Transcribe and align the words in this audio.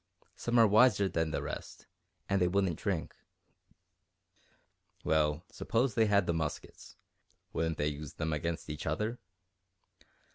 Some 0.35 0.57
are 0.57 0.65
wiser 0.65 1.07
than 1.07 1.29
the 1.29 1.43
rest 1.43 1.85
and 2.27 2.41
they 2.41 2.47
wouldn't 2.47 2.77
drink." 2.79 3.15
"Well, 5.03 5.45
suppose 5.51 5.93
they 5.93 6.07
had 6.07 6.25
the 6.25 6.33
muskets 6.33 6.95
wouldn't 7.53 7.77
they 7.77 7.89
use 7.89 8.13
them 8.13 8.33
against 8.33 8.67
each 8.67 8.87
other?" 8.87 9.19